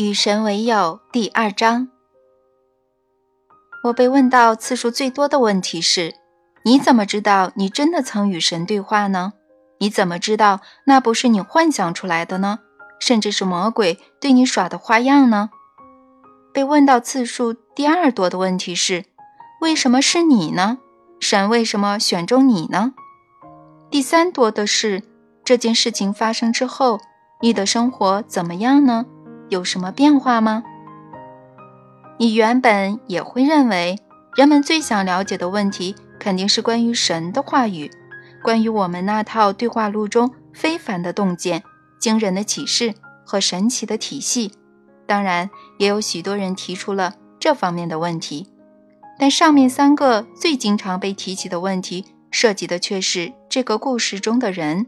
[0.00, 1.88] 与神为友第二章，
[3.84, 6.14] 我被问到次数最多的问题是：
[6.64, 9.34] 你怎么知道你真的曾与神对话呢？
[9.78, 12.60] 你怎么知道那不是你幻想出来的呢？
[12.98, 15.50] 甚至是魔鬼对你耍的花样呢？
[16.54, 19.04] 被问到次数第二多的问题是：
[19.60, 20.78] 为什么是你呢？
[21.20, 22.94] 神为什么选中你呢？
[23.90, 25.02] 第三多的是
[25.44, 26.98] 这件事情发生之后，
[27.42, 29.04] 你的生活怎么样呢？
[29.50, 30.62] 有什么变化吗？
[32.18, 33.98] 你原本也会认为，
[34.34, 37.90] 人们最想了解的问题肯定是关于神的话语，
[38.42, 41.62] 关于我们那套对话录中非凡的洞见、
[41.98, 44.52] 惊人的启示和神奇的体系。
[45.06, 48.52] 当然，也有许多人提出了这方面的问题，
[49.18, 54.86] 但上面三个最经常被提起的问题，涉及的却是这个故事中的人。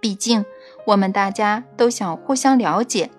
[0.00, 0.44] 毕竟，
[0.86, 3.10] 我们大家都想互相了解。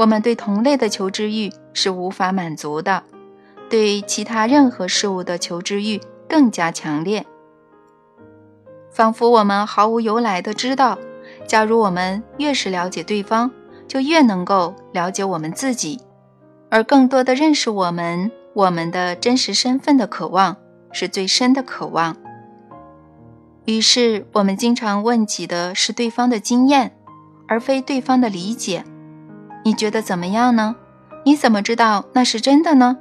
[0.00, 3.02] 我们对同类的求知欲是无法满足的，
[3.68, 7.26] 对其他任何事物的求知欲更加强烈。
[8.90, 10.96] 仿佛我们毫无由来的知道，
[11.46, 13.50] 假如我们越是了解对方，
[13.86, 16.00] 就越能够了解我们自己，
[16.70, 20.56] 而更多的认识我们、我们的真实身份的渴望，
[20.92, 22.16] 是最深的渴望。
[23.66, 26.96] 于是，我们经常问起的是对方的经验，
[27.46, 28.82] 而非对方的理解。
[29.70, 30.74] 你觉得怎么样呢？
[31.24, 32.98] 你怎么知道那是真的呢？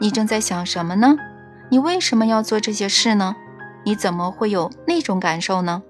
[0.00, 1.16] 你正在想什么呢？
[1.70, 3.34] 你为什么要做这些事呢？
[3.84, 5.82] 你怎么会有那种感受呢？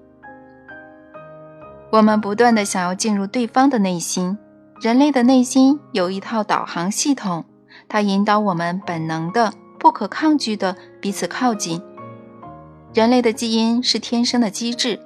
[1.92, 4.38] 我们不断的想要进入对方的内心。
[4.80, 7.44] 人类的内心有一套导航系统，
[7.86, 11.82] 它引导我们本能的、不可抗拒的彼此靠近。
[12.94, 14.98] 人类的基因是天生的机制，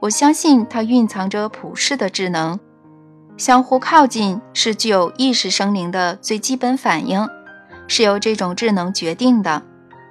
[0.00, 2.58] 我相信它蕴藏着普世的智能。
[3.36, 7.28] 相互靠近是具有意识生灵的最基本反应，
[7.88, 9.62] 是由这种智能决定的。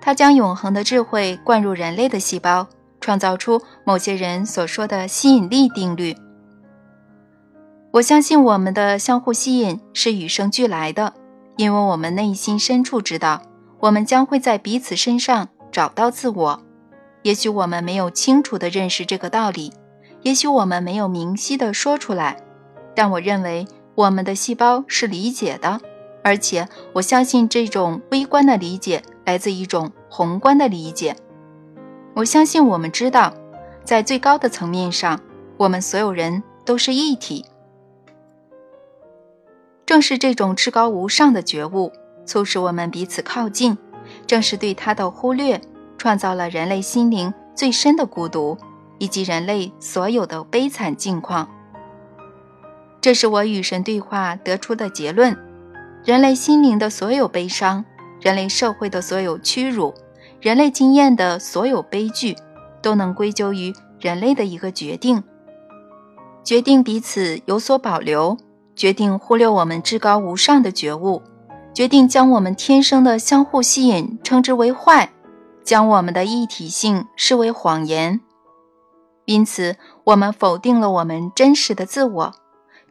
[0.02, 2.68] 它将永恒的智慧灌入人类的细胞，
[3.00, 6.16] 创造出某些人所说的吸引力定律。
[7.92, 11.14] 我相信我们的相互吸引是与生俱来的，
[11.56, 13.42] 因为我们内心深处知道，
[13.80, 16.62] 我们将会在彼此身上找到自我。
[17.22, 19.72] 也许我们没有清楚地认识这个道理，
[20.24, 22.43] 也许我们没有明晰地说出来。
[22.96, 25.80] 但我认为我们的细胞是理解的，
[26.24, 31.16] 而且我相信这种微观的理解来自一种宏观的理解。
[32.16, 33.34] 我相信我们知道，
[33.84, 35.20] 在最高的层面上，
[35.58, 37.46] 我们所有人都是一体。
[39.86, 41.92] 正是这种至高无上的觉悟，
[42.25, 43.75] 促使我们彼此靠近；
[44.25, 45.60] 正是对它的忽略，
[45.98, 48.58] 创造了人类心灵最深的孤独，
[48.98, 51.50] 以及人类所有的悲惨境况。
[53.03, 55.38] 这是我与神对话得出的结论：
[56.06, 57.84] 人类心灵的所有悲伤，
[58.22, 59.94] 人类社会的所有屈辱，
[60.40, 62.34] 人类经验的所有悲剧，
[62.81, 65.22] 都能归咎于人类的一个决定：
[66.46, 68.38] 决定彼此有所保留，
[68.74, 71.22] 决定忽略我们至高无上的觉悟，
[71.74, 75.12] 决定将我们天生的相互吸引称之为坏，
[75.62, 78.22] 将我们的一体性视为谎言。
[79.25, 79.75] 因此，
[80.06, 82.34] 我们否定了我们真实的自我。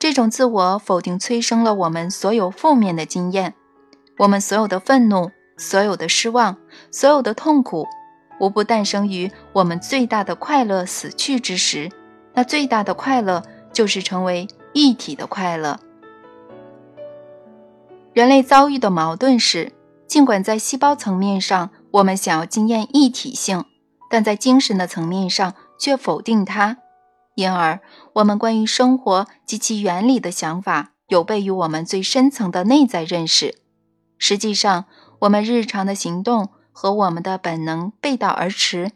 [0.03, 3.55] 这种自我否定催生了我们所有负面的经验，
[4.19, 6.57] 我们所有的愤怒、所有的失望、
[6.91, 7.87] 所有的痛苦，
[8.41, 11.89] 无不诞生于我们最大的快乐死去之时。
[12.35, 15.79] 那最大的快乐就是成为一体的快乐。
[18.13, 19.71] 人类遭遇的矛盾是，
[20.09, 23.65] 尽管在细胞层面上我们想要经验一体性，
[24.11, 26.79] 但在精神的层面上却否定它。
[27.35, 27.81] 因而，
[28.15, 33.59] 我们关于生活及其原理的想法有悖于我们最深层的内在认识。
[34.19, 34.85] 实际上，
[35.21, 38.93] 我们日常的行动和我们的本能背道而驰，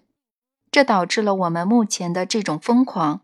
[0.70, 3.22] 这导致了我们目前的这种疯狂。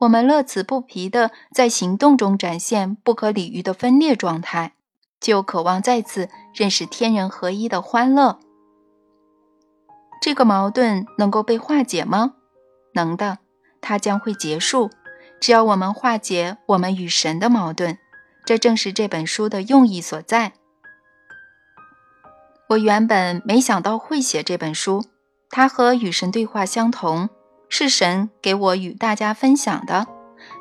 [0.00, 4.74] 我们乐此不疲地在行动中展现不可理喻的分裂状态，
[5.20, 8.38] 就渴望再次认识天人合一的欢乐。
[10.22, 12.34] 这个矛盾能够被化解吗？
[12.94, 13.38] 能的。
[13.80, 14.90] 它将会结束，
[15.40, 17.98] 只要我们化解我们与神的矛盾。
[18.44, 20.52] 这正是这本书的用意所在。
[22.70, 25.04] 我原本没想到会写这本书，
[25.50, 27.28] 它和与神对话相同，
[27.68, 30.06] 是神给我与大家分享的。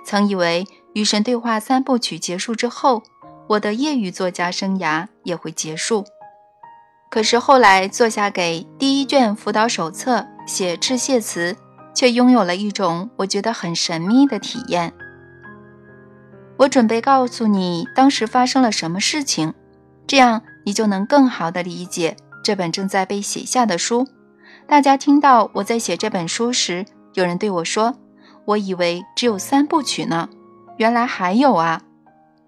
[0.06, 3.04] 曾以为与神对话三部曲结束之后，
[3.48, 6.06] 我的业余作家生涯也会结束。
[7.10, 11.56] 可是后来坐下给第一卷辅导手册写致谢词。
[11.94, 14.94] 却拥有了一种我觉得很神秘的体验。
[16.58, 19.54] 我准备告诉你当时发生了什么事情，
[20.06, 24.08] 这样你就能更好的理解这本正在被写下的书。
[24.68, 27.96] 大家听到我在写这本书时，有人对我说
[28.46, 30.30] ：“我以为只有三部曲呢，
[30.78, 31.82] 原来还有啊！”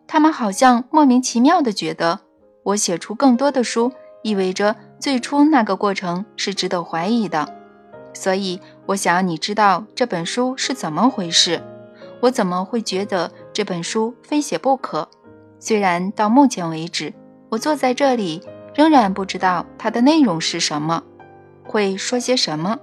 [0.07, 2.19] 他们好像莫名其妙地觉得，
[2.63, 7.55] 我写出更多的书意味着最初那个过程是值得怀疑的。
[8.13, 11.61] 所以，我想要你知道这本书是怎么回事。
[12.21, 15.07] 我怎么会觉得这本书非写不可？
[15.59, 17.13] 虽然到目前为止，
[17.49, 18.41] 我坐在这里
[18.75, 21.03] 仍然不知道它的内容是什么，
[21.63, 22.77] 会说些什么。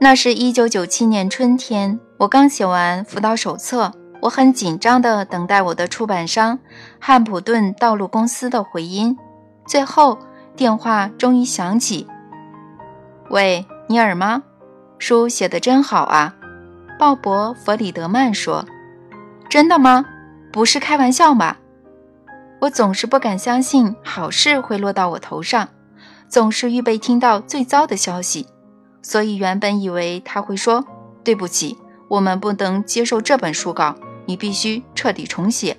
[0.00, 6.58] 那是一九九七年春天，我刚写完辅导手册，我很紧张地等待我的出版商
[6.98, 9.16] 汉普顿道路公司的回音。
[9.66, 10.18] 最后，
[10.56, 12.06] 电话终于响起。
[13.30, 14.42] 喂，尼尔吗？
[14.98, 16.34] 书写得真好啊。
[16.98, 18.64] 鲍勃·弗里德曼说
[19.50, 20.04] ：“真的吗？
[20.52, 21.58] 不是开玩笑吧？”
[22.60, 25.68] 我总是不敢相信好事会落到我头上，
[26.28, 28.46] 总是预备听到最糟的消息，
[29.02, 30.84] 所以原本以为他会说
[31.24, 31.76] ：“对不起，
[32.06, 33.96] 我们不能接受这本书稿，
[34.26, 35.76] 你必须彻底重写。”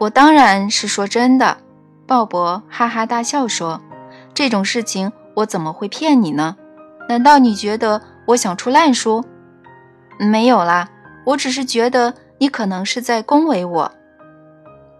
[0.00, 1.58] 我当然是说真的。
[2.06, 3.82] 鲍勃哈哈大笑说
[4.32, 6.56] ：“这种事情我怎么会骗你呢？
[7.08, 8.00] 难道你觉得？”
[8.30, 9.24] 我想出烂书，
[10.20, 10.88] 没有啦，
[11.26, 13.92] 我只是觉得你可能是在恭维我。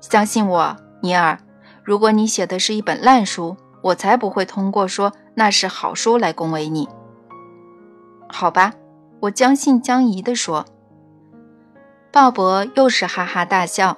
[0.01, 1.39] 相信我，尼尔，
[1.85, 6.89] 如果你写的是一本烂书，我才不会通过说那是好书来恭维你。
[8.29, 8.73] 好吧，
[9.21, 10.65] 我将信将疑地说。
[12.11, 13.97] 鲍勃又是哈哈大笑。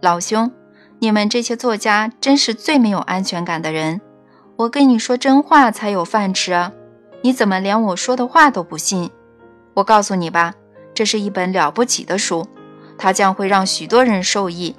[0.00, 0.50] 老兄，
[0.98, 4.00] 你们这些作家真是最没有安全感的人。
[4.62, 6.72] 我跟你说真话才有饭吃啊。
[7.22, 9.10] 你怎么连我说的话都不信？
[9.74, 10.54] 我告诉你吧，
[10.94, 12.46] 这是一本了不起的书，
[12.96, 14.76] 它将会让许多人受益。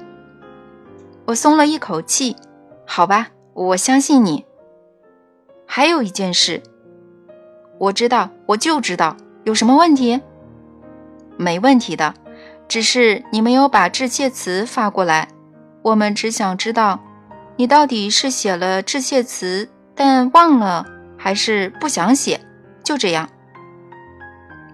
[1.26, 2.36] 我松了一口气。
[2.86, 4.46] 好吧，我相信你。
[5.66, 6.62] 还有一件事，
[7.78, 10.22] 我知道，我就知道，有什么问题？
[11.36, 12.14] 没问题的，
[12.70, 15.28] 只是你没有把致谢词发过来。
[15.82, 17.00] 我们只想知道，
[17.58, 20.86] 你到底是写了致谢词，但忘了。
[21.16, 22.42] 还是不想写，
[22.84, 23.30] 就这样。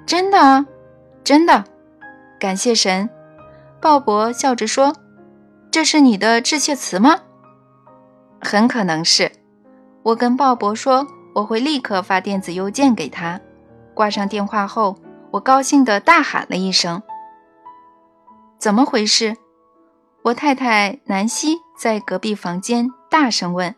[0.07, 0.65] 真的啊，
[1.23, 1.63] 真的，
[2.39, 3.07] 感谢神。
[3.79, 4.95] 鲍勃笑着说
[5.69, 7.19] ：“这是你的致谢词吗？”
[8.41, 9.31] 很可能是。
[10.01, 11.05] 我跟鲍勃说
[11.35, 13.39] 我会立刻发电子邮件给他。
[13.93, 14.95] 挂上电话后，
[15.29, 17.03] 我高兴地大喊了一声
[18.57, 19.37] ：“怎么回事？”
[20.25, 23.75] 我太太南希在隔壁房间大声问。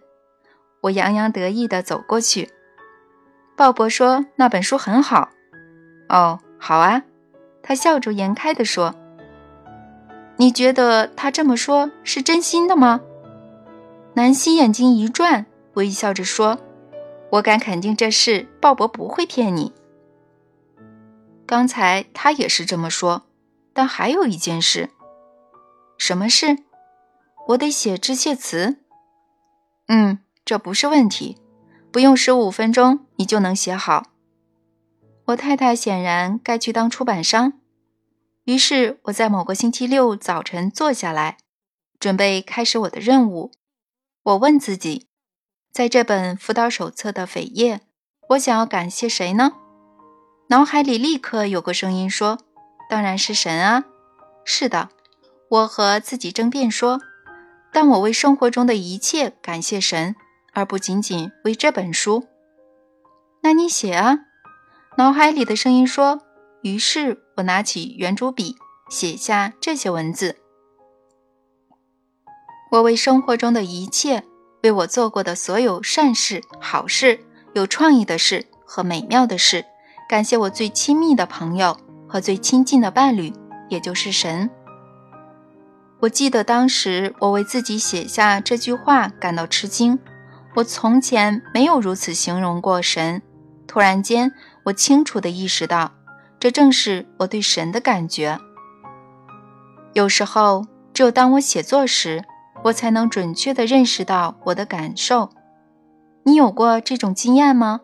[0.81, 2.49] 我洋洋得意地走过去。
[3.55, 5.29] 鲍勃说：“那本书很好。”
[6.09, 7.03] 哦，好啊，
[7.61, 8.95] 他笑逐颜开地说
[10.37, 13.01] ：“你觉得他这么说是真心的吗？”
[14.15, 15.45] 南希眼睛一转，
[15.75, 16.57] 微笑着说
[17.31, 19.71] ：“我敢肯定这事，鲍勃不会骗你。
[21.45, 23.23] 刚才他也是这么说，
[23.73, 24.89] 但还有一件事。
[25.97, 26.57] 什么事？
[27.49, 28.77] 我得写致谢词。
[29.87, 31.37] 嗯，这不是问题。”
[31.91, 34.11] 不用十五分钟，你就能写好。
[35.25, 37.59] 我太太显然该去当出版商，
[38.45, 41.37] 于是我在某个星期六早晨坐下来，
[41.99, 43.51] 准备开始我的任务。
[44.23, 45.07] 我问自己，
[45.73, 47.81] 在这本辅导手册的扉页，
[48.29, 49.51] 我想要感谢谁呢？
[50.47, 52.37] 脑海里立刻有个声音说
[52.89, 53.83] ：“当然是神啊！”
[54.45, 54.87] 是的，
[55.49, 57.01] 我和自己争辩说
[57.73, 60.15] ：“但我为生活中的一切感谢神。”
[60.53, 62.27] 而不仅仅为这本书，
[63.41, 64.19] 那你写啊！
[64.97, 66.21] 脑海里的声音说。
[66.63, 68.55] 于是我拿起圆珠笔，
[68.87, 70.35] 写下这些文字：
[72.69, 74.23] 我为生活中的一切，
[74.61, 77.19] 为我做过的所有善事、好事、
[77.55, 79.65] 有创意的事和美妙的事，
[80.07, 81.75] 感谢我最亲密的朋友
[82.07, 83.33] 和最亲近的伴侣，
[83.67, 84.47] 也就是神。
[86.01, 89.97] 我记得当时我为自己写下这句话感到吃惊。
[90.53, 93.21] 我从前没有如此形容过神。
[93.67, 94.33] 突然间，
[94.65, 95.91] 我清楚地意识到，
[96.39, 98.37] 这正是我对神的感觉。
[99.93, 102.23] 有时候，只有当我写作时，
[102.63, 105.29] 我才能准确地认识到我的感受。
[106.23, 107.79] 你有过这种经验吗？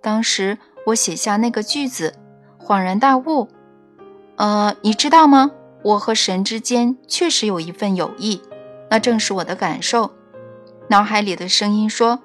[0.00, 2.14] 当时我写下那个句子，
[2.58, 3.48] 恍然大悟。
[4.36, 5.50] 呃，你知道吗？
[5.84, 8.40] 我和神之间确实有一份友谊，
[8.90, 10.15] 那正是我的感受。
[10.88, 12.20] 脑海里的声音说：“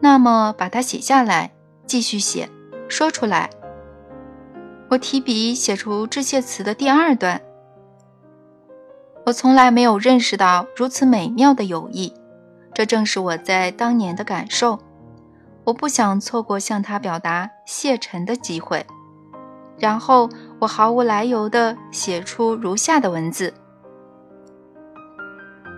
[0.00, 1.52] 那么，把它写下来，
[1.86, 2.48] 继续写，
[2.88, 3.50] 说出来。”
[4.90, 7.40] 我提笔写出致谢词的第二段
[9.26, 12.12] ：“我从来没有认识到如此美妙的友谊，
[12.72, 14.78] 这正是我在当年的感受。
[15.64, 18.86] 我不想错过向他表达谢忱的机会。
[19.76, 20.28] 然后
[20.60, 23.52] 我毫无来由地写出如下的文字：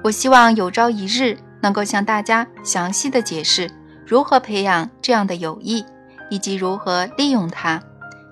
[0.04, 3.68] 我希望有朝一日能够向大家详细的解释
[4.06, 5.84] 如何培养这样的友谊，
[6.30, 7.82] 以及如何利用它，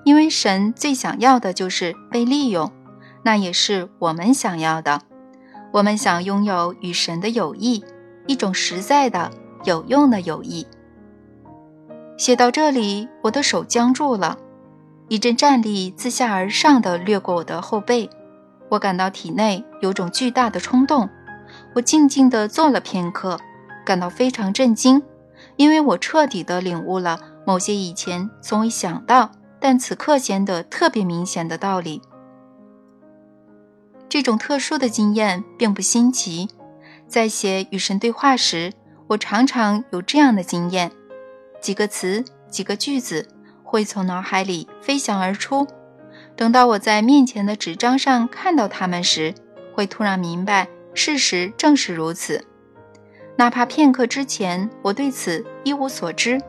[0.04, 2.70] 因为神最想要的就是被利用。
[3.24, 5.00] 那也是我们想要的。
[5.72, 7.84] 我们想拥有与神的友谊，
[8.28, 9.32] 一种实在的、
[9.64, 10.64] 有用的友谊。
[12.16, 14.38] 写到这里，我的手僵住了，
[15.08, 18.08] 一阵战栗自下而上的掠过我的后背，
[18.68, 21.08] 我感到体内有种巨大的冲动。
[21.74, 23.38] 我静静地坐了片刻，
[23.84, 25.02] 感到非常震惊，
[25.56, 32.00] 因为我彻底地领悟了某些以前从未想到，但此刻显得特别明显的道理。
[34.08, 36.48] 这种特殊的经验并不新奇，
[37.08, 38.72] 在写与神对话时，
[39.08, 40.92] 我常常有这样的经验：
[41.60, 43.26] 几个词、几个句子
[43.64, 45.66] 会从脑海里飞翔而出。
[46.36, 49.34] 等到我在面前的纸张上看到它们时，
[49.74, 52.44] 会突然明白事实正是如此，
[53.36, 56.40] 哪怕片刻之前我对此一无所知。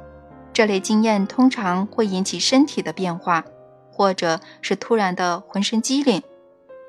[0.54, 3.44] 这类经验通常会引起身体的变化，
[3.92, 6.24] 或者是突然的浑身机灵。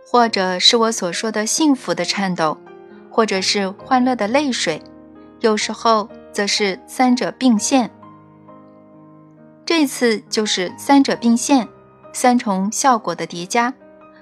[0.09, 2.57] 或者是我所说的幸福的颤抖，
[3.11, 4.81] 或者是欢乐的泪水，
[5.41, 7.91] 有时候则是三者并现。
[9.65, 11.67] 这次就是三者并现，
[12.13, 13.75] 三重效果的叠加，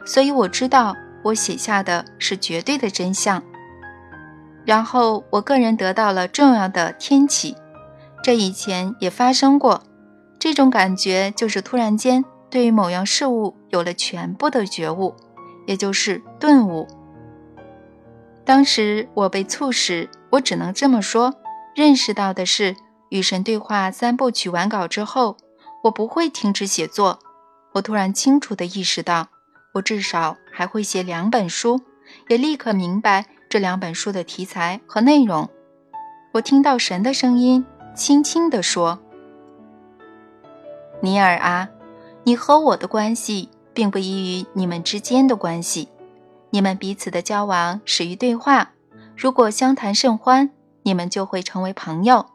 [0.06, 3.42] 所以我知道我写下的是绝对的真相。
[4.64, 7.56] 然后我个人得到了重要的天启，
[8.22, 9.82] 这以前也发生过。
[10.38, 15.14] 这种感觉就是突然间对于某样事物有了全部的觉悟。
[15.66, 16.86] 也就是顿悟。
[18.44, 21.32] 当时我被促使，我只能这么说，
[21.74, 22.76] 认识到的是，
[23.08, 25.38] 与神对话三部曲完稿之后，
[25.84, 27.18] 我不会停止写作。
[27.72, 29.28] 我突然清楚地意识到，
[29.72, 31.80] 我至少还会写两本书，
[32.28, 35.50] 也立刻明白这两本书的题材和内容。
[36.32, 38.98] 我听到神的声音，轻轻地说
[41.02, 41.68] ：“尼尔啊，
[42.22, 45.88] 你和我的关系。”并不异于你们之间的关系，
[46.50, 48.70] 你们彼此的交往始于对话。
[49.16, 50.52] 如果相谈甚欢，
[50.84, 52.26] 你们就会成为朋友；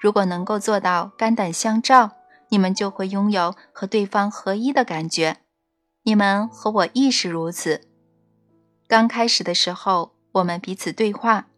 [0.00, 2.10] 如果能够做到肝胆相照，
[2.48, 5.36] 你们就会拥有和对方合一的感觉。
[6.08, 7.82] 你们和我亦是如此。
[8.86, 11.48] 刚开始的时候，我们彼此对话，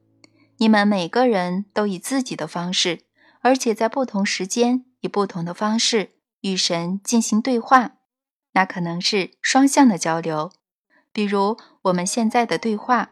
[0.56, 3.02] 你们每个人都以自己的方式，
[3.42, 7.92] 而且在不同时间以不同的方式与神进行对话。
[8.54, 10.50] 那可能是双向的交流，
[11.12, 13.10] 比如我们现在的对话。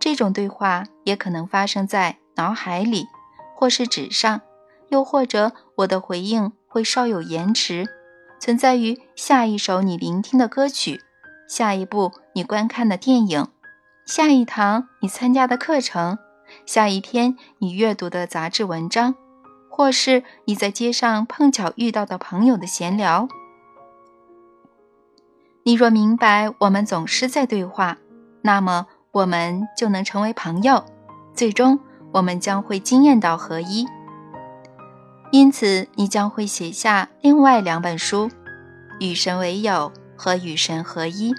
[0.00, 3.06] 这种对话也可能发生在脑海里，
[3.54, 4.40] 或是纸上，
[4.88, 7.86] 又或者我的回应会稍有延迟，
[8.42, 11.00] 存在于下一首你聆听的歌曲、
[11.46, 13.46] 下一部你观看的电影、
[14.04, 16.18] 下一堂你参加的课程、
[16.66, 19.14] 下一篇你阅读的杂志文章，
[19.70, 23.28] 或是你在街上碰巧遇到的朋友的闲聊。
[25.62, 27.98] 你若明白我们总是在对话，
[28.40, 30.84] 那么我们就能成为朋友，
[31.32, 31.78] 最终
[32.12, 33.86] 我们将会惊艳到合一。
[35.32, 38.28] 因此，你将会写下另外两本书，
[39.00, 41.32] 《与神为友》和《与神合一》。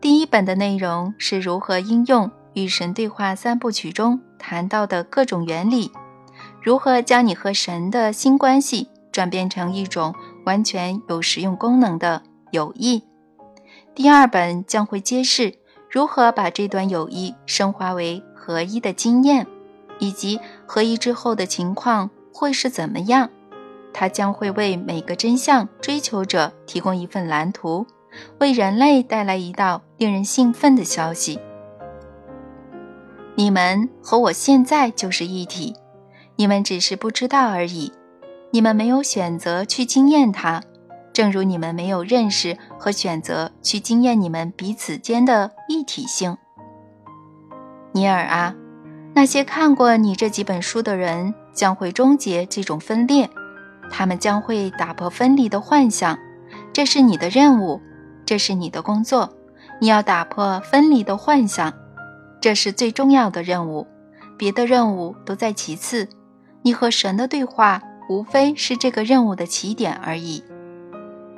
[0.00, 5.92] 第一本的内容是如何应用与神对话三部曲中谈到的各种原理，
[6.60, 10.12] 如何将你和神的新关系转变成一种
[10.44, 12.24] 完全有实用功能的。
[12.50, 13.04] 友谊，
[13.94, 15.54] 第二本将会揭示
[15.88, 19.46] 如何把这段友谊升华为合一的经验，
[20.00, 23.30] 以及合一之后的情况会是怎么样。
[23.94, 27.86] 它将会为每个真相追求者提供一份蓝图，
[28.38, 31.40] 为人类带来一道令人兴奋的消息。
[33.36, 35.74] 你们和我现在就是一体，
[36.36, 37.90] 你们只是不知道而已，
[38.50, 40.62] 你们没有选择去经验它。
[41.14, 46.36] 正如你们没有认识和选择去经验你们彼此间的一体性，
[47.92, 48.54] 尼尔啊，
[49.14, 53.28] 那些看过你这几本书的人将会终结这种分裂，
[53.90, 56.16] 他们将会打破分离的幻想，
[56.72, 57.80] 这是你的任务，
[58.24, 59.32] 这是你的工作，
[59.80, 61.72] 你要打破分离的幻想，
[62.40, 63.86] 这是最重要的任务，
[64.36, 66.08] 别的任务都在其次，
[66.62, 70.44] 你和神的对话无非是这个任务的起点而已。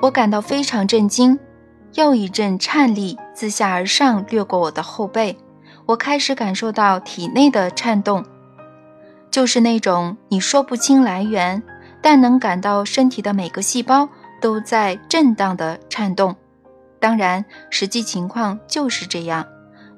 [0.01, 1.39] 我感到非常震惊，
[1.95, 5.39] 又一阵颤栗自下而上掠过我的后背，
[5.87, 8.25] 我开始感受到体内的颤动，
[9.31, 11.63] 就是那种你说不清来源，
[12.01, 14.09] 但能感到身体的每个细胞
[14.41, 16.35] 都在震荡的颤动。
[17.01, 19.47] 当然，实际情况就是这样，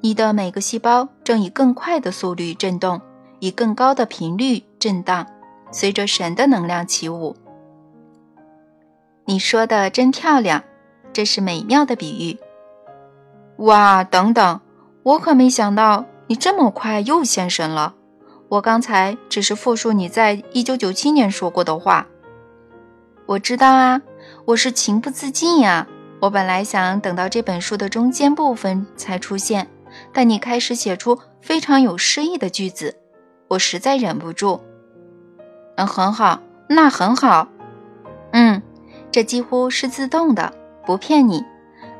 [0.01, 3.01] 你的每个细胞正以更快的速率震动，
[3.39, 5.25] 以更高的频率震荡，
[5.71, 7.35] 随着神的能量起舞。
[9.25, 10.63] 你说的真漂亮，
[11.13, 12.37] 这是美妙的比喻。
[13.63, 14.59] 哇，等等，
[15.03, 17.95] 我可没想到你这么快又现身了。
[18.51, 22.05] 我刚才只是复述你在一九九七年说过的话。
[23.25, 24.01] 我知道啊，
[24.43, 25.87] 我是情不自禁呀。
[26.19, 29.69] 我本来想等到这本书的中间部分才出现，
[30.11, 32.97] 但你开始写出非常有诗意的句子，
[33.47, 34.59] 我实在忍不住。
[35.77, 37.47] 嗯，很好，那很好。
[38.33, 38.61] 嗯，
[39.13, 40.53] 这几乎是自动的，
[40.85, 41.41] 不骗你。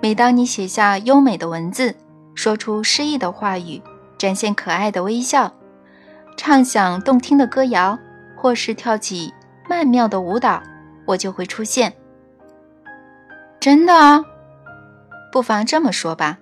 [0.02, 1.96] 每当你写下优美的文字，
[2.36, 3.82] 说出诗意的话语，
[4.18, 5.54] 展现可爱的微笑，
[6.44, 8.00] 唱响动听的歌谣，
[8.36, 9.32] 或是跳起
[9.70, 10.60] 曼妙的舞蹈，
[11.06, 11.94] 我就会出现。
[13.60, 14.26] 真的啊，
[15.32, 16.40] 不妨这么说吧，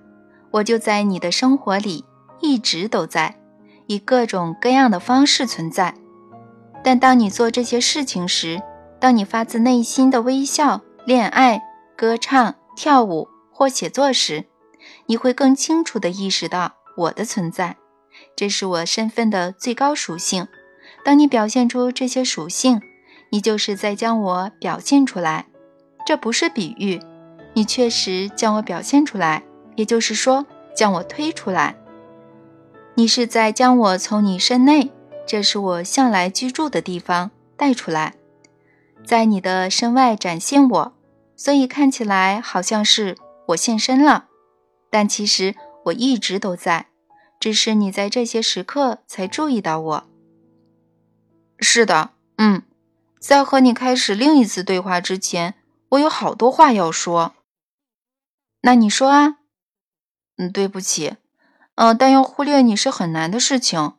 [0.51, 2.05] 我就在你的生活里，
[2.39, 3.41] 一直都在，
[3.87, 5.93] 以各种各样的方式存在。
[6.81, 8.61] 但当你做这些事情时，
[9.01, 11.61] 当你发自内心的微笑、恋爱、
[11.97, 13.27] 歌唱、跳舞。
[13.51, 14.45] 或写作时，
[15.07, 17.75] 你会更清楚地意识到我的存在，
[18.39, 20.47] 这是我身份的最高属性。
[21.03, 22.81] 当你表现出这些属性，
[23.31, 25.47] 你就是在将我表现出来。
[26.05, 27.01] 这不是比喻，
[27.53, 29.43] 你确实将我表现出来，
[29.75, 31.75] 也就是说，将我推出来。
[32.95, 34.89] 你是在将我从你身内，
[35.27, 38.13] 这是我向来居住的地方带出来，
[39.05, 40.93] 在你的身外展现我，
[41.35, 43.17] 所以看起来好像是。
[43.47, 44.27] 我现身了，
[44.89, 46.85] 但其实我一直都在，
[47.39, 50.03] 只是你在这些时刻才注意到我。
[51.59, 52.63] 是的，嗯，
[53.19, 55.55] 在和你开始另一次对话之前，
[55.89, 57.33] 我有好多话要说。
[58.61, 59.37] 那你说啊？
[60.37, 61.15] 嗯，对不起，
[61.75, 63.93] 嗯，但要忽略你是很难的事情。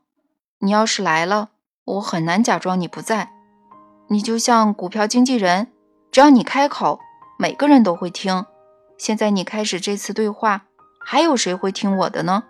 [0.61, 1.51] 你要是来了，
[1.85, 3.33] 我很难假装你不在。
[4.09, 5.73] 你就像股票经纪人，
[6.11, 6.99] 只要你开口，
[7.39, 8.45] 每个人都会听。
[8.99, 10.67] 现在你开始这次对话，
[11.03, 12.45] 还有谁会听我的呢？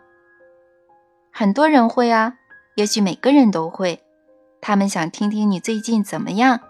[1.31, 2.35] 很多人会啊，
[2.75, 4.03] 也许每个人都会。
[4.61, 6.61] 他们想听听你最近怎么样，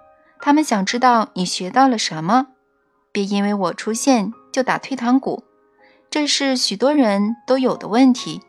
[0.41, 2.49] 他们想知道你学到了什么。
[3.13, 5.43] 别因为我出现就打退堂鼓，
[6.09, 8.41] 这是许多人都有的问题。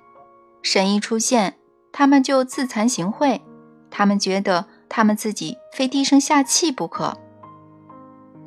[0.61, 1.55] 神一出现，
[1.91, 3.41] 他们就自惭形秽，
[3.89, 7.17] 他们觉得他们自己非低声下气不可。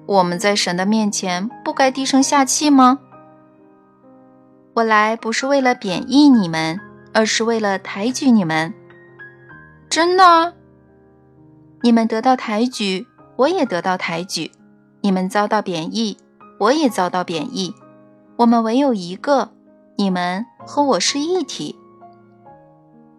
[0.07, 3.01] 我们在神的面前不该低声下气吗？
[4.75, 6.81] 我来不是为了贬义你们，
[7.15, 8.75] 而是为了抬举你们。
[9.89, 10.55] 真的，
[11.83, 14.51] 你们得到抬举，我也得到抬举；
[15.01, 16.19] 你们遭到贬义，
[16.59, 17.75] 我也遭到贬义。
[18.37, 19.53] 我们唯有一个，
[19.97, 21.79] 你们和我是一体。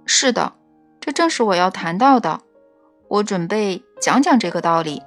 [0.06, 0.54] 是的，
[1.00, 2.42] 这正是我要谈到的。
[3.08, 5.02] 我准备讲讲这个道理。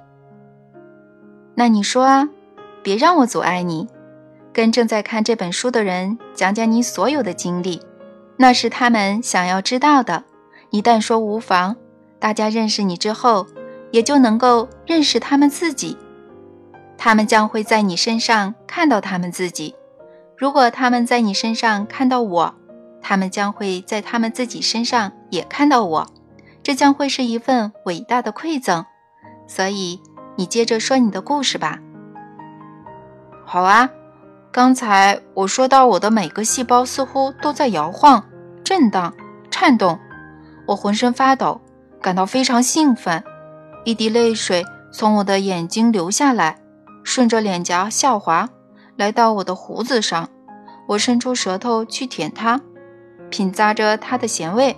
[1.53, 2.29] 那你说啊，
[2.81, 3.87] 别让我阻碍你，
[4.51, 7.81] 跟正在看这本书的人讲讲你所有的经历，
[8.39, 10.23] 那是他们想要知道的。
[10.69, 11.75] 一旦说无妨，
[12.19, 13.45] 大家认识你之后，
[13.91, 15.97] 也就能够认识他们自己。
[16.97, 19.75] 他们将会在你身上看到他们自己。
[20.37, 22.55] 如果他们在你身上看到我，
[23.01, 26.07] 他们将会在他们自己身上也看到我。
[26.63, 28.85] 这将会是一份伟大的馈赠。
[29.47, 29.99] 所以。
[30.35, 31.79] 你接着说你的故事吧。
[33.45, 33.89] 好啊，
[34.53, 38.23] 刚才我说到我的每个细胞似乎都在摇晃、
[38.69, 39.15] 震荡、
[39.49, 39.97] 颤动，
[40.67, 41.59] 我浑身发抖，
[41.99, 43.23] 感到非常兴奋。
[43.83, 46.59] 一滴泪水从我的眼睛流下来，
[47.03, 48.47] 顺着脸颊下滑，
[48.95, 50.29] 来到我的胡子上。
[50.87, 52.61] 我伸出舌头去舔它，
[53.31, 54.77] 品咂着它的咸味。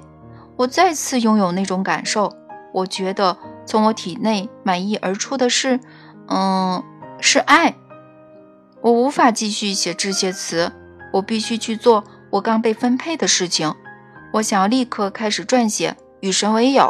[0.56, 2.34] 我再次拥有那种感受，
[2.74, 3.38] 我觉得。
[3.66, 5.82] 从我体内满溢而出的是，
[6.30, 6.82] 嗯，
[7.20, 7.76] 是爱。
[8.80, 10.72] 我无法继续写这些词，
[11.12, 13.76] 我必须去做我刚被分配的事情。
[14.34, 15.92] 我想要立刻开始撰写
[16.22, 16.84] 《与神为友》。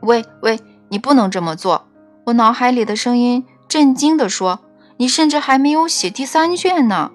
[0.00, 1.88] 喂喂，你不能这么做！
[2.26, 4.60] 我脑海里的声音震惊地说
[4.98, 7.10] ：“你甚至还没有写第三卷呢。”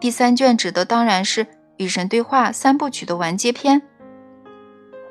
[0.00, 1.44] 第三卷指的当然是
[1.78, 3.82] 《与神对话》三部曲的完结篇。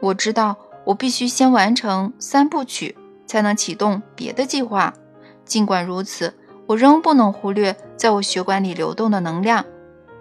[0.01, 0.57] 我知道。
[0.87, 2.95] 我必须先完成三部曲，
[3.25, 4.93] 才能启动别的计划。
[5.43, 6.33] 尽管如此，
[6.65, 9.63] 我仍不能忽略在我血管里流动的能量。《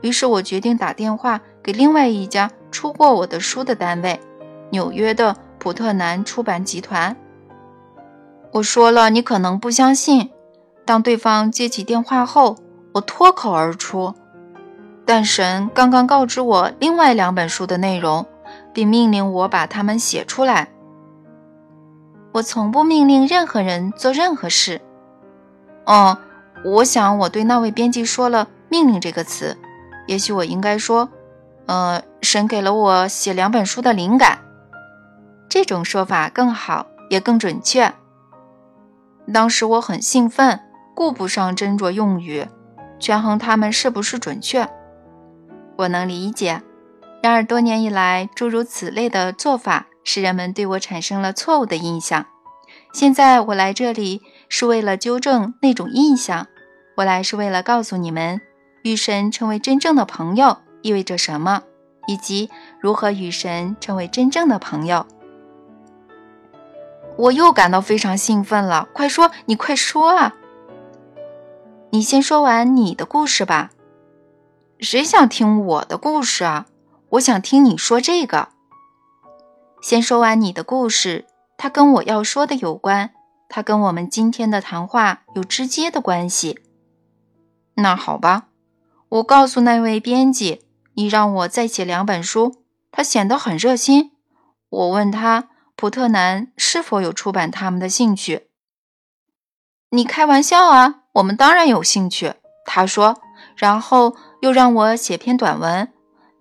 [0.01, 4.21] 于是我决定打电话给另外一家出过我的书的单位——
[4.71, 7.17] 纽约的普特南出版集团。
[8.53, 10.31] 我说了，你可能不相信。
[10.85, 12.57] 当对方接起电话后，
[12.93, 14.15] 我脱口而出
[15.05, 18.25] ：“但神刚刚告知我另外两本书的内容，
[18.73, 20.69] 并命令我把它们写出来。
[22.31, 24.81] 我从不命令任何人做任何事。”
[25.85, 26.17] 哦，
[26.65, 29.57] 我想我对那位编辑说了“命令”这个词。
[30.07, 31.09] 也许我应该说
[31.67, 34.39] ：“呃，神给了我写两本书的灵感。”
[35.49, 37.93] 这种说法更好，也更准确。
[39.33, 40.61] 当时我很兴奋，
[40.95, 42.47] 顾不上斟酌用语，
[42.99, 44.69] 权衡它们是不是准确。
[45.77, 46.63] 我能理解，
[47.23, 52.27] 然而多年以来，诸如此类的做法使人们对我产生了错误的印象。
[52.93, 56.47] 现在我来这里是为了纠正那种印象，
[56.97, 58.41] 我来是为了告诉你们，
[58.83, 61.65] 与神成为真正的朋友意味着什么，
[62.07, 65.05] 以及如何与神成为真正的朋友。
[67.17, 70.37] 我又感到非常兴奋了，快说，你快说啊！
[71.91, 73.73] 你先说完你的故事吧。
[74.79, 76.67] 谁想听我的故事啊？
[77.11, 78.51] 我想听你说这个。
[79.83, 81.25] 先说完你的故事，
[81.57, 83.11] 它跟我要说的有关，
[83.49, 86.61] 它跟我们今天的谈话有直接的关系。
[87.77, 88.49] 那好吧，
[89.09, 90.66] 我告诉那位编辑，
[90.97, 92.57] 你让我再写两本书。
[92.91, 94.13] 他显得很热心。
[94.69, 95.49] 我问他。
[95.79, 98.47] 普特南是否有出版他们的兴趣？
[99.91, 101.03] 你开玩笑啊！
[101.13, 102.33] 我们当然有兴趣。
[102.65, 103.21] 他说，
[103.57, 105.93] 然后又让我写篇短文，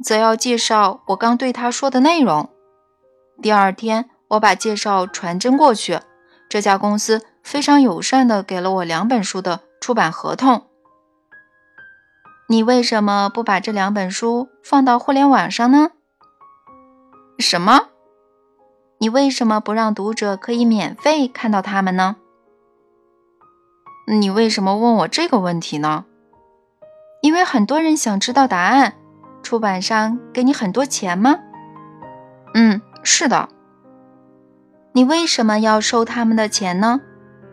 [0.02, 2.50] 则要介绍我刚对他说的内容。
[3.42, 6.00] 第二天，我把介绍传真过去。
[6.48, 10.68] 这家公司非常友善地给了我两本书的出版合同。
[12.48, 15.90] 你为什么不把这两本书放到互联网上呢？
[17.40, 17.90] 什么？
[19.00, 22.18] 你为什么不让读者可以免费看到它们呢？
[24.08, 26.06] 你为什么问我这个问题呢？
[27.22, 28.94] 因为很多人想知道答案。
[29.42, 31.40] 出版商给你很多钱吗？
[32.56, 33.50] 嗯，是的。
[34.94, 37.02] 你为什么要收他们的钱呢？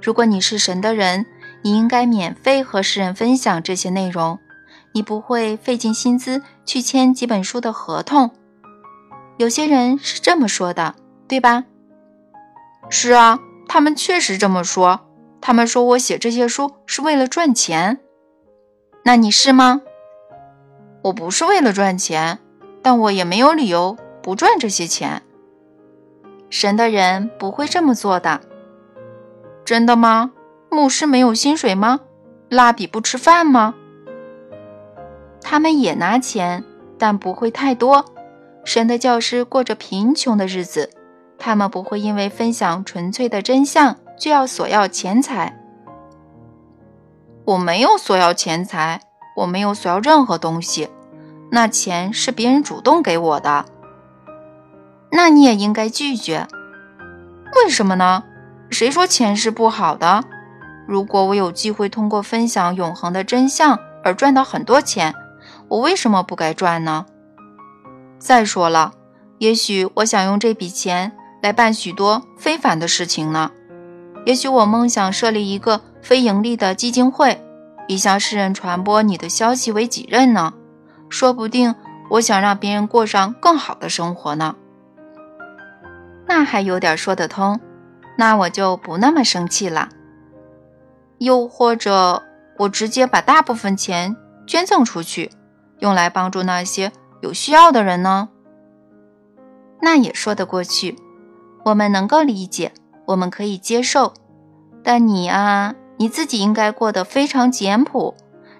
[0.00, 1.26] 如果你是神的人，
[1.62, 4.38] 你应该免费和世人分享这些内容。
[4.92, 8.30] 你不会费尽心思去签几本书的合同。
[9.38, 10.94] 有些人是这么说的。
[11.28, 11.64] 对吧？
[12.90, 15.00] 是啊，他们确实这么说。
[15.40, 18.00] 他们说我写这些书是为了赚钱。
[19.04, 19.80] 那你是吗？
[21.04, 22.38] 我不是为了赚钱，
[22.82, 25.22] 但我也没有理由不赚这些钱。
[26.50, 28.42] 神的人不会这么做的。
[29.64, 30.32] 真的吗？
[30.70, 32.00] 牧师没有薪水吗？
[32.50, 33.74] 蜡笔不吃饭吗？
[35.42, 36.64] 他们也拿钱，
[36.98, 38.04] 但不会太多。
[38.64, 40.90] 神的教师过着贫穷的日子。
[41.44, 45.58] 他们不会因为分享纯粹的真相就要索要钱财。
[47.44, 49.00] 我没有索要钱财，
[49.34, 50.88] 我没有索要任何东西，
[51.50, 53.64] 那钱是别人主动给我的。
[55.10, 56.46] 那你也应该拒绝。
[57.56, 58.22] 为什么呢？
[58.70, 60.22] 谁说钱是不好的？
[60.86, 65.12] 如果我有机会通过分享永恒的真相而赚到很多钱，
[65.72, 67.06] 我为什么不该赚呢？
[68.18, 68.92] 再说了，
[69.38, 71.12] 也许我想用这笔钱。
[71.40, 73.50] 来办许多非凡的事情呢。
[74.24, 77.44] 也许我梦想设立一个非盈利的基金会，
[77.88, 80.54] 以向世人传播你的消息为己任呢。
[81.08, 81.74] 说不定
[82.10, 84.54] 我想让别人过上更好的生活呢。
[86.26, 87.58] 那还有点说得通，
[88.16, 89.88] 那我就不那么生气了。
[91.18, 92.22] 又或者
[92.58, 94.14] 我直接把大部分钱
[94.46, 95.32] 捐赠出去，
[95.82, 96.92] 用来帮助那些
[97.22, 98.28] 有需要的人呢？
[99.80, 100.96] 那也说得过去。
[101.64, 102.72] 我们能够理解，
[103.04, 104.14] 我们可以接受，
[104.84, 108.14] 但你啊，你自己应该过得非常简朴，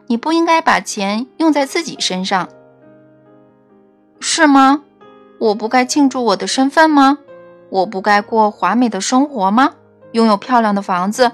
[0.09, 2.49] 你不应该把钱用在自己身上，
[4.19, 4.83] 是吗？
[5.39, 7.19] 我不该庆祝我的身份吗？
[7.71, 9.75] 我不该过华美的生活吗？
[10.11, 11.31] 拥有漂亮的房子，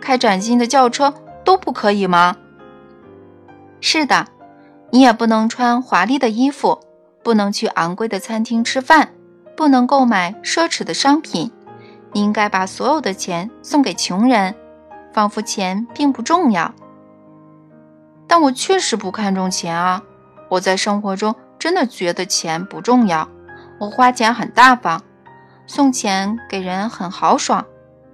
[0.00, 1.12] 开崭新的轿车
[1.44, 2.36] 都不可以吗？
[3.80, 4.26] 是的，
[4.94, 6.78] 你也不能穿华丽的衣服，
[7.24, 9.08] 不能去昂贵的餐厅吃饭。
[9.56, 11.50] 不能购买奢侈的商品，
[12.12, 14.54] 你应该把所有的钱送给穷人，
[15.12, 16.72] 仿佛钱并不重要。
[18.28, 20.00] 但我确实不看重钱啊！
[20.48, 23.28] 我在生活中真的觉得钱不重要。
[23.80, 25.02] 我花钱很大方，
[25.66, 27.66] 送钱给人很豪爽，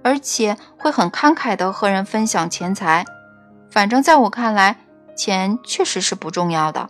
[0.03, 3.05] 而且会很慷慨地和人分享钱财。
[3.69, 4.77] 反正在我看来，
[5.21, 6.89] 钱确实是不重要的。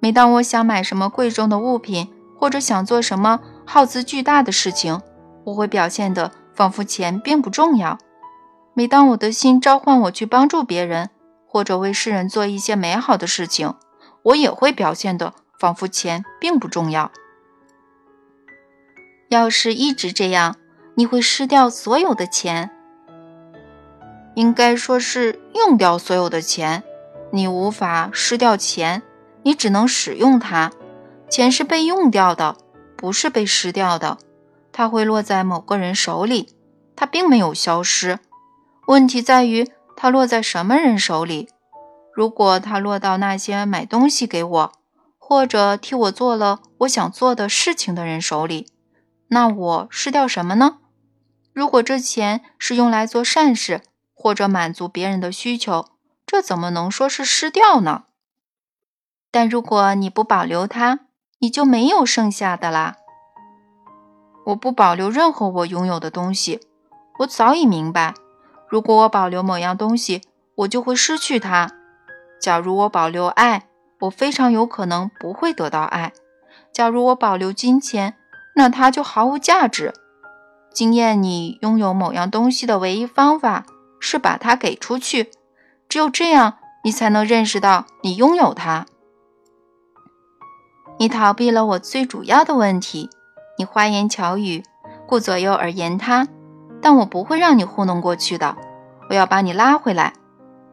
[0.00, 5.00] 每当我想买什么贵重的物品，或者想做什么耗资巨大的事情，
[5.44, 7.96] 我会表现得仿佛钱并不重要。
[8.74, 11.08] 每当我的心召唤我去帮助别人，
[11.46, 13.72] 或者为世人做一些美好的事情，
[14.24, 17.10] 我也会表现得仿佛钱并不重要。
[19.30, 20.56] 要是一直这样，
[20.96, 22.70] 你会失掉所有的钱。
[24.34, 26.82] 应该说是用掉所有的钱。
[27.32, 29.02] 你无法失掉钱，
[29.42, 30.72] 你只能使用它。
[31.28, 32.56] 钱是被用掉的，
[32.96, 34.18] 不是被失掉的。
[34.72, 36.54] 它会落在某个人手里，
[36.96, 38.18] 它并没有消失。
[38.86, 41.48] 问题在于它落在什么人手里。
[42.12, 44.72] 如果它落到那些买东西给我，
[45.18, 48.66] 或者替我做了我想做的事情的人手里，
[49.28, 50.78] 那我失掉什么呢？
[51.52, 53.82] 如果这钱是用来做善事，
[54.14, 55.86] 或者满足别人的需求，
[56.30, 58.04] 这怎么能说是失掉呢？
[59.32, 61.00] 但如果你不保留它，
[61.40, 62.98] 你就没有剩下的啦。
[64.46, 66.60] 我不保留任何我拥有的东西。
[67.18, 68.14] 我早已明白，
[68.68, 70.22] 如果我保留某样东西，
[70.58, 71.68] 我就会失去它。
[72.40, 73.66] 假如我保留爱，
[74.02, 76.12] 我非常有可能不会得到爱。
[76.72, 78.14] 假如我保留金钱，
[78.54, 79.92] 那它就毫无价值。
[80.72, 83.66] 经验你拥有某样东西的唯一方法
[83.98, 85.32] 是把它给出去，
[85.90, 88.86] 只有这样，你才能认识到你拥有它。
[90.98, 93.10] 你逃避了我最主要的问题，
[93.58, 94.62] 你花言巧语，
[95.06, 96.28] 顾左右而言他，
[96.80, 98.56] 但我不会让你糊弄过去的，
[99.08, 100.12] 我要把你拉回来。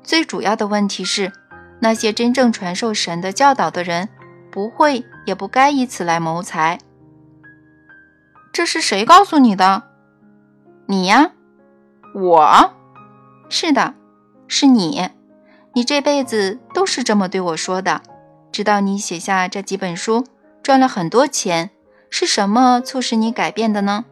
[0.04, 1.34] 最主要的问题是，
[1.80, 4.10] 那些真正传授神的教导的人，
[4.52, 6.78] 不会也不该以此来谋财。
[8.54, 9.84] 这是谁告诉你的？
[10.86, 11.32] 你呀，
[12.14, 12.74] 我，
[13.50, 13.94] 是的，
[14.48, 15.10] 是你，
[15.74, 18.02] 你这辈子都是这么对我说的。
[18.52, 20.26] 直到你写下这几本书，
[20.64, 21.70] 赚了很多钱，
[22.10, 24.06] 是什么促使你改变的呢？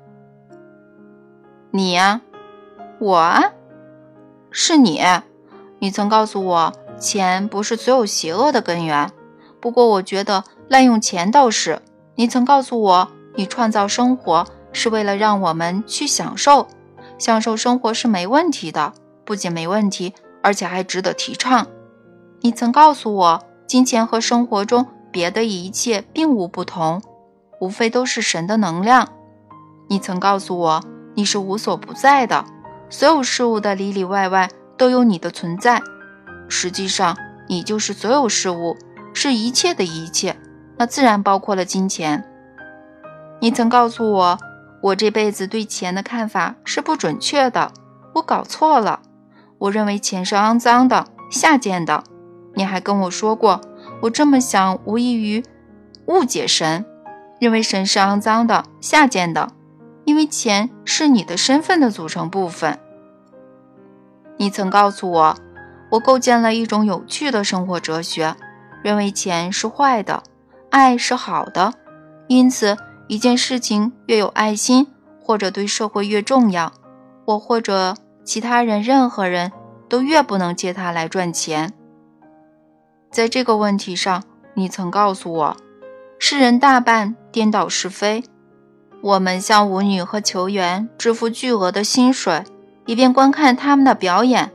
[1.72, 2.22] 你呀，
[3.00, 3.52] 我啊，
[4.52, 5.02] 是你。
[5.80, 9.12] 你曾告诉我，钱不是所有邪恶的根源。
[9.60, 11.82] 不过，我觉得滥用钱倒是。
[12.16, 16.68] 你曾告诉我，你创造生活是为了让我们去享受，
[17.18, 18.94] 享受生活是没问题的，
[19.26, 20.14] 不仅没问题，
[20.46, 21.66] 而且还值得提倡。
[22.42, 23.42] 你曾告诉我。
[23.68, 27.02] 金钱和生活中别的一切并无不同，
[27.60, 29.10] 无非都是神的能量。
[29.90, 30.84] 你曾告诉我，
[31.16, 32.46] 你是无所不在的，
[32.92, 35.82] 所有事物的里里外外都有你的存在。
[36.48, 37.18] 实际上，
[37.50, 38.78] 你就是所有事物，
[39.16, 40.38] 是一切的一切，
[40.78, 42.24] 那自然包括了金钱。
[43.42, 44.38] 你曾告诉我，
[44.84, 47.72] 我这辈子对钱的看法是不准确的，
[48.14, 49.02] 我搞错了，
[49.58, 52.04] 我认为钱是肮脏的、下贱的。
[52.54, 53.60] 你还跟我说过，
[54.02, 55.44] 我这么想无异于
[56.06, 56.86] 误解神，
[57.40, 59.50] 认为神是肮脏的、下贱的，
[60.06, 62.80] 因为钱是你的身份的组成部分。
[64.38, 65.38] 你曾告诉我，
[65.92, 68.36] 我构建了一种有趣的生活哲学，
[68.84, 70.24] 认为钱是坏的，
[70.70, 71.74] 爱是好的，
[72.28, 74.88] 因此一件事情越有爱心，
[75.22, 76.72] 或者对社会越重要，
[77.26, 79.52] 我或者其他人、任何人
[79.88, 81.72] 都越不能借他来赚钱。
[83.12, 84.24] 在这个问题上，
[84.56, 85.58] 你曾告诉我，
[86.20, 88.24] 世人大半颠倒是非。
[89.02, 92.44] 我们向舞女和球员支付巨额的薪水，
[92.88, 94.50] 以便观看他们的表演；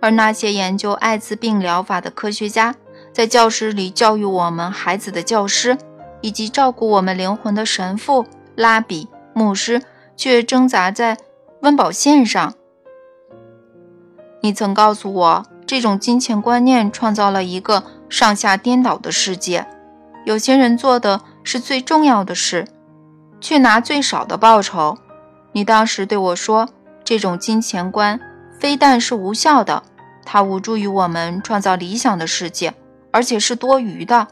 [0.00, 2.74] 而那些研究艾滋病疗法的科学家，
[3.12, 5.78] 在教室里教育我们孩子的教师，
[6.20, 9.80] 以及照顾我们灵魂的神父、拉比、牧师，
[10.14, 11.16] 却挣扎在
[11.62, 12.52] 温饱线上。
[14.44, 17.82] 你曾告诉我，这种金钱观念创造了一个。
[18.10, 19.66] 上下颠倒的世界，
[20.26, 22.68] 有些人做的是最重要的事，
[23.40, 24.98] 却拿最少的报酬。
[25.52, 26.68] 你当时对我说，
[27.02, 28.20] 这种金钱观
[28.60, 29.82] 非但是无效的，
[30.24, 32.74] 它无助于我们创造理想的世界，
[33.10, 34.28] 而且是多余的，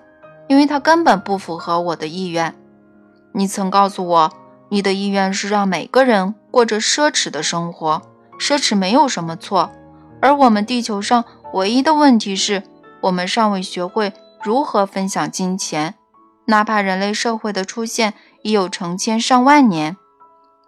[0.47, 2.55] 因为它根本不符合我的意愿。
[3.33, 4.33] 你曾告诉我，
[4.69, 8.03] 你的意愿是让每个人过着奢侈的生活，
[8.39, 9.73] 奢侈没有什么错，
[10.23, 12.63] 而我们地球上唯一的问题是。
[13.03, 14.13] 我们尚未学会
[14.45, 15.97] 如何分享金钱，
[16.47, 19.97] 哪怕人类社会的出现已有成千上万年。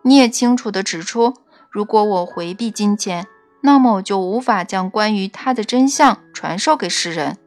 [0.03, 1.35] 你也清楚地指出，
[1.71, 3.29] 如果我回避金钱，
[3.61, 7.39] 那么我就无法将关于它的真相传授给世人。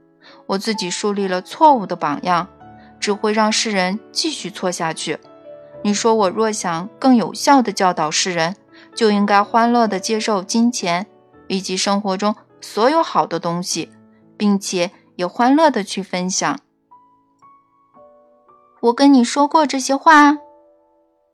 [0.46, 2.48] 我自己树立了错误的榜样，
[2.98, 5.20] 只会让世人继续错下去。
[5.84, 8.56] 你说我若想更有效地教导世人，
[8.96, 11.08] 就应该欢乐地接受金钱
[11.48, 13.92] 以及生活中所有好的东西。
[14.38, 16.60] 并且也欢乐的去分享。
[18.82, 20.38] 我跟你说过这些话。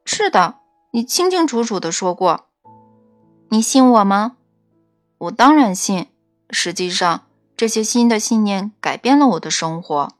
[0.05, 0.59] 是的，
[0.91, 2.47] 你清清楚楚的说过。
[3.49, 4.37] 你信我吗？
[5.17, 6.07] 我当然信。
[6.49, 10.13] 实际上，这些新的信念改变了我的生活。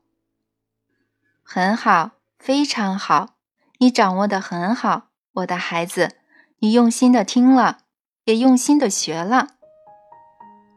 [1.41, 3.35] 很好，非常好，
[3.77, 6.17] 你掌握的很好，我的孩子。
[6.59, 7.79] 你用心的听了，
[8.25, 9.52] 也用心的学了。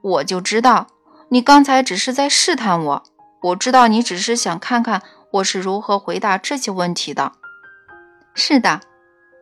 [0.06, 0.86] 我就知道，
[1.30, 3.02] 你刚才只是在试探我。
[3.42, 7.32] 我知道你只是想看看我是如何回答这些问题的。
[8.32, 8.80] 是的，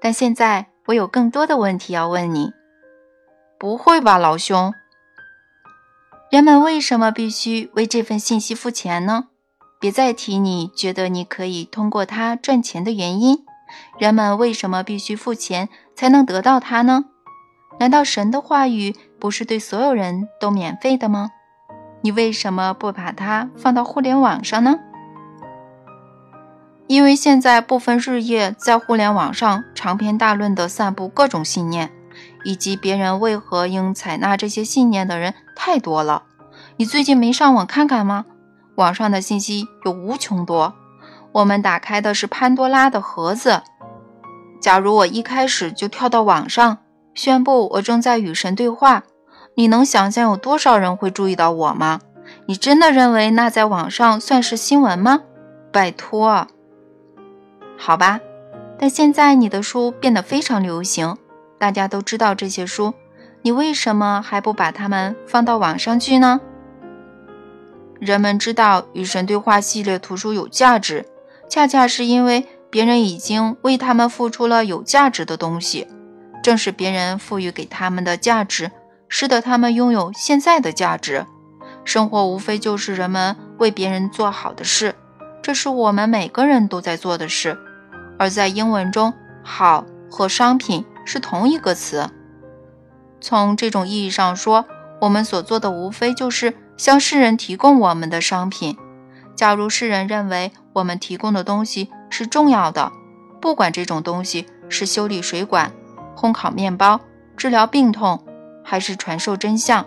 [0.00, 2.52] 但现在我有更多的问题要问你。
[3.58, 4.72] 不会吧，老兄？
[6.30, 9.28] 人们为什么必须为这份信息付钱呢？
[9.78, 13.44] 别再提你觉得你可以通过它赚钱的原因。
[13.98, 17.04] 人们为什么必须付钱才能得到它呢？
[17.78, 18.94] 难道神的话语
[19.24, 21.30] 不是对所有人都免费的吗？
[22.02, 24.78] 你为什么不把它放到互联网上呢？
[26.88, 31.90] 因为现在部分日夜在互联网上长篇大论地散布各种信念。
[32.44, 36.24] 以及别人为何应采纳这些信念的人太多了。
[36.76, 38.26] 你最近没上网看看吗？
[38.74, 40.74] 网上的信息有无穷多。
[41.32, 43.62] 我们打开的是潘多拉的盒子。
[44.60, 46.76] 假如我一开始就跳到网上
[47.14, 49.02] 宣布我正在与神对话，
[49.54, 52.00] 你能想象有多少人会注意到我吗？
[52.46, 55.22] 你真的认为那在网上算是新闻吗？
[55.70, 56.46] 拜托。
[57.76, 58.20] 好吧，
[58.78, 61.16] 但现在你的书变得非常流行。
[61.58, 62.94] 大家都知道这些书，
[63.42, 66.40] 你为什么还不把它们放到网上去呢？
[68.00, 71.06] 人们知道《与神对话》系列图书有价值，
[71.48, 75.86] 恰恰是因为别人已经为他们付出了有价值的东西。
[76.42, 78.70] 正是别人赋予给他们的价值，
[79.08, 81.26] 使得他们拥有现在的价值。
[81.84, 84.94] 生活无非就是人们为别人做好的事，
[85.42, 87.58] 这是我们每个人都在做的事。
[88.18, 89.12] 而在英文中
[89.44, 90.84] ，“好”和“商品”。
[91.06, 92.08] 是同一个词。
[93.20, 94.64] 从这种意义上说，
[95.02, 98.78] 我们所做的无非就是向世人提供我们的商品。
[99.36, 102.90] 假如世人认为我们提供的东西是重要的，
[103.38, 105.72] 不管这种东西是修理水管、
[106.16, 106.98] 烘烤面包、
[107.36, 108.24] 治疗病痛，
[108.64, 109.86] 还是传授真相，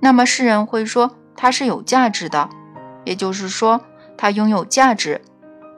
[0.00, 2.48] 那么世人会说它是有价值的，
[3.04, 3.80] 也就是说，
[4.16, 5.20] 它拥有价值。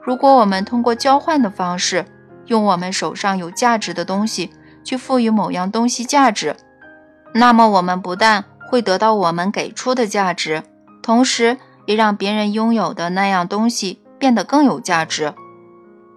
[0.01, 2.05] 如果我们通过交换的方式，
[2.45, 4.51] 用我们手上有价值的东西，
[4.83, 6.55] 去赋予某样东西价值，
[7.33, 10.63] 那么我们不但会得到我们给出的价值，
[11.03, 15.33] 同时也让别人拥有的那样东西变得更有价值。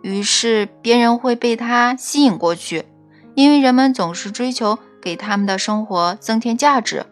[0.02, 2.86] 于是别人会被它吸引过去，
[3.34, 7.06] 因为人们总是追求给他们的生活增添价值。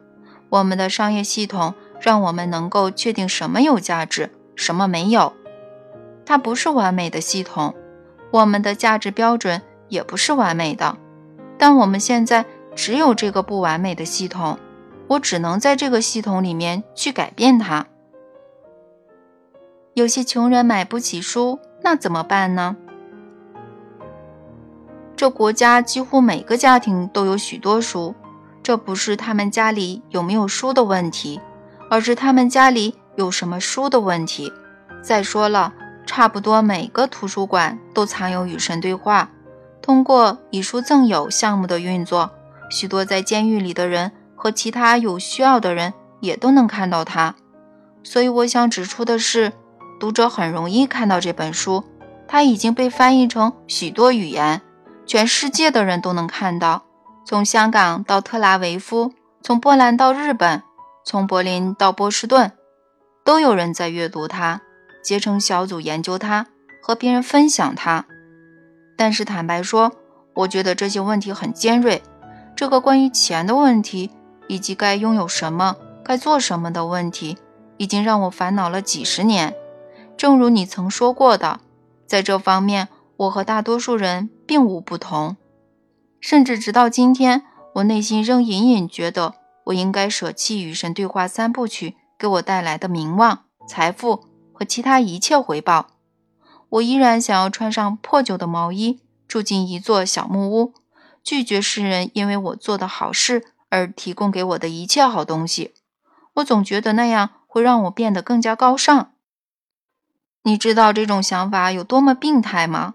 [0.49, 5.33] 我们的商业系统让我们能够确定什么有价值，什么没有。
[6.27, 7.75] 它不是完美的系统，
[8.33, 10.97] 我们的价值标准也不是完美的。
[11.59, 14.59] 但我们现在只有这个不完美的系统，
[15.09, 17.87] 我只能在这个系统里面去改变它。
[19.95, 22.77] 有些穷人买不起书，那怎么办呢？
[25.21, 28.15] 这国家几乎每个家庭都有许多书，
[28.63, 31.39] 这不是他们家里有没有书的问题，
[31.91, 34.51] 而是他们家里有什么书的问题。
[35.03, 35.75] 再说了，
[36.07, 39.29] 差不多每个图书馆都藏有与神对话。
[39.83, 42.31] 通过以书赠友项目的运作，
[42.71, 47.35] 许多在监狱里的人和其他有需要的人也都能看到它。
[48.03, 49.53] 所以我想指出的是，
[50.01, 51.85] 读者很容易看到这本书，
[52.27, 54.63] 它已经被翻译成许多语言，
[55.11, 56.85] 全世界的人都能看到。
[57.25, 60.63] 从香港到特拉维夫，从波兰到日本，
[61.05, 62.53] 从柏林到波士顿，
[63.25, 64.61] 都有人在阅读它，
[65.03, 66.47] 结成小组研究它，
[66.81, 68.05] 和别人分享它。
[68.97, 69.91] 但是坦白说，
[70.35, 72.05] 我觉得这些问题很尖锐。
[72.55, 74.13] 这个关于钱的问题，
[74.47, 75.75] 以及该拥有什么、
[76.05, 77.37] 该做什么的问题，
[77.79, 79.57] 已经让我烦恼了几十年。
[80.17, 81.59] 正如你曾说过的，
[82.07, 85.37] 在这方面，我和大多数人并无不同。
[86.21, 87.45] 甚至直到今天，
[87.75, 89.37] 我内心仍隐隐觉得，
[89.67, 95.87] 我应该舍弃与神对话三部曲给我带来的名望、财富和其他一切回报。
[96.69, 98.99] 我依然想要穿上破旧的毛衣，
[99.29, 100.75] 住进一座小木屋，
[101.23, 105.75] 拒绝世人因为我做的好事而提供给我的一切好东西。
[106.35, 109.13] 我总觉得那样会让我变得更加高尚。
[110.43, 112.95] 你知道这种想法有多么病态吗？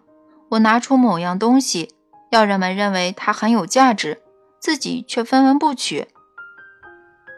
[0.50, 1.94] 我拿出某样东西，
[2.30, 4.22] 要人们认为它很有价值，
[4.60, 6.08] 自己却分文不取。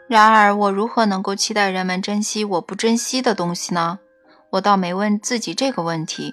[0.08, 3.98] 然而，我如何能够期待人们珍惜我不珍惜的东西呢？
[4.52, 6.32] 我倒没问自己这个问题，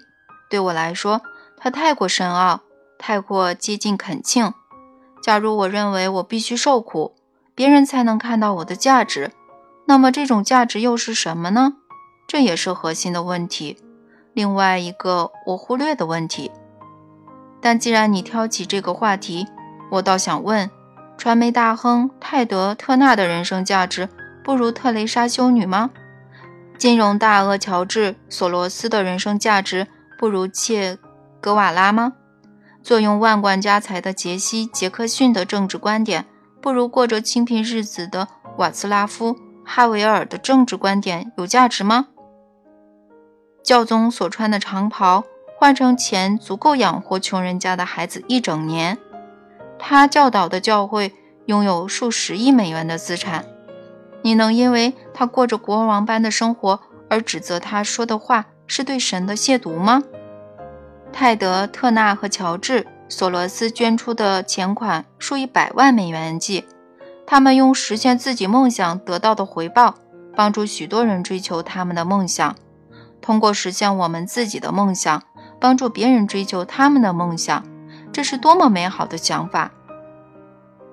[0.50, 1.22] 对我来说，
[1.58, 2.62] 它太过深奥，
[2.98, 4.54] 太过接近恳请。
[5.22, 7.16] 假如我认为我必须受苦，
[7.54, 9.32] 别人才能看到我的价值，
[9.88, 11.74] 那么这种价值又是什么呢？
[12.28, 13.78] 这也是核心的问题。
[14.34, 16.52] 另外一个我忽略的问题。
[17.66, 19.48] 但既然你挑起这个话题，
[19.90, 20.70] 我倒想问：
[21.18, 24.08] 传媒大亨泰德·特纳的人生价值
[24.44, 25.90] 不如特蕾莎修女吗？
[26.78, 29.88] 金融大鳄乔治·索罗斯的人生价值
[30.20, 31.00] 不如切
[31.42, 32.14] 格瓦拉吗？
[32.84, 36.26] 坐拥万贯家财的杰西·杰克逊的政治观点
[36.62, 39.34] 不如过着清贫日子的瓦茨拉夫·
[39.66, 42.10] 哈维尔的政治观点有价值吗？
[43.64, 45.24] 教宗所穿的长袍。
[45.66, 49.00] 换成钱足够养活穷人家的孩子一整年，
[49.80, 51.12] 他教导的教会
[51.48, 53.46] 拥有数十亿美元的资产。
[54.22, 60.04] 你能因为他过着国王般的生活而指责他说的话是对神的亵渎吗？
[61.12, 66.66] 泰德·特纳和乔治·索罗斯捐出的钱款数以百万美元计，
[67.26, 69.96] 他们用实现自己梦想得到的回报，
[70.36, 72.56] 帮助许多人追求他们的梦想。
[73.20, 75.24] 通过实现我们自己的梦想。
[75.60, 77.64] 帮助别人追求他们的梦想，
[78.12, 79.72] 这是多么美好的想法！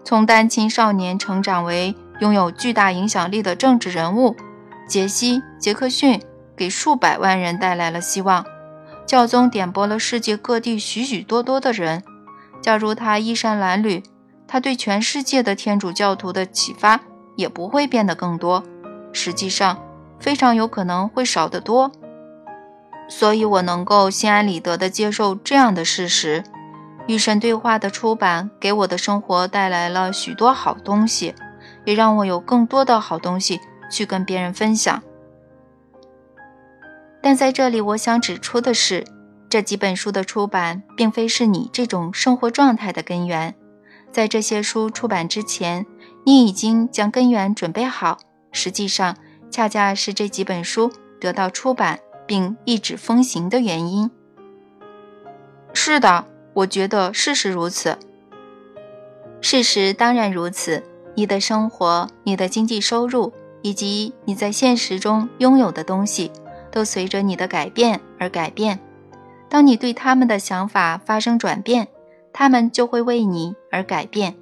[0.04, 4.36] 从单亲少年成长为拥有巨大影响力的政治人物，
[4.88, 6.20] 杰西·杰克逊
[6.56, 8.44] 给数百万人带来了希望。
[9.06, 12.02] 教宗点拨了世界各地许许多多的人。
[12.60, 14.04] 假如他衣衫褴褛，
[14.46, 17.00] 他对全世界的天主教徒的启发
[17.36, 18.62] 也不会变得更多。
[19.12, 19.78] 实际上，
[20.18, 21.90] 非常有可能会少得多。
[23.14, 26.42] 所以，我能够心安理得地接受这样的事实：
[27.06, 31.34] 与神对话的出版给我的生活带来了许多好东西，
[31.84, 35.00] 也让我有更多的好东西去跟别人分享。
[37.20, 39.04] 但在这里，我想指出的是，
[39.48, 43.54] 这几本书的出版并非是你这种生活状态的根源。
[44.10, 45.86] 在这些书出版之前，
[46.24, 48.18] 你已经将根源准备好。
[48.50, 49.16] 实际上，
[49.50, 50.90] 恰恰是这几本书
[51.20, 52.00] 得到出版。
[52.26, 54.10] 并一纸风行的原因。
[55.72, 57.98] 是的，我觉得事实如此。
[59.40, 60.82] 事实当然如此。
[61.14, 66.32] 你的生活、你的经济收入以及你在现实中拥有的东西，
[66.70, 68.80] 都随着你的改变而改变。
[69.50, 71.88] 当你对他们的想法发生转变，
[72.32, 74.34] 他们就会为你而改变。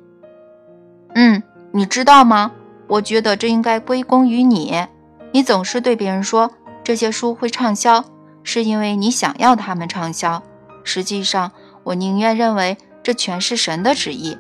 [1.17, 2.53] 嗯，你知道吗？
[2.87, 4.87] 我觉得这应该归功于你。
[5.33, 6.53] 你总是对别人说。
[6.91, 8.05] 这些书会畅销，
[8.43, 10.43] 是因为你想要它们畅销。
[10.83, 11.53] 实际上，
[11.85, 14.37] 我宁愿认为这全是神的旨意。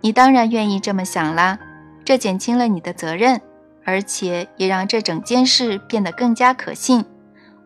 [0.00, 1.60] 你当然愿意这么想啦，
[2.04, 3.40] 这减轻了你的责任，
[3.84, 7.04] 而且也让这整件事变得更加可信。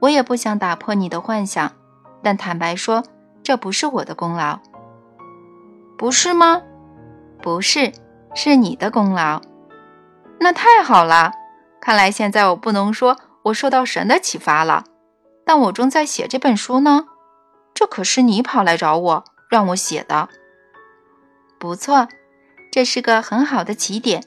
[0.00, 1.72] 我也不想打破你的幻想，
[2.22, 3.02] 但坦白说，
[3.42, 4.58] 这不是我的功劳。
[5.96, 6.60] 不是吗？
[7.40, 7.90] 不是，
[8.34, 9.40] 是你的功劳。
[10.38, 11.32] 那太好了。
[11.82, 14.84] 看来现在我不能说我受到神的启发了，
[15.44, 17.06] 但我正在写这本书呢。
[17.72, 20.28] 这可是你跑来找我让我写的。
[21.58, 22.08] 不错，
[22.70, 24.24] 这是个很好的起点。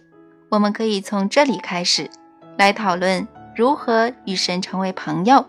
[0.49, 2.09] 我们可以从这里开始，
[2.57, 5.47] 来讨论如何与神成为朋友。